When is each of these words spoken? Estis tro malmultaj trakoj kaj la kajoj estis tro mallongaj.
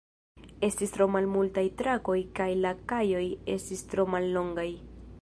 Estis 0.67 0.93
tro 0.95 1.05
malmultaj 1.15 1.65
trakoj 1.83 2.17
kaj 2.41 2.49
la 2.65 2.75
kajoj 2.93 3.25
estis 3.59 3.89
tro 3.93 4.11
mallongaj. 4.17 4.71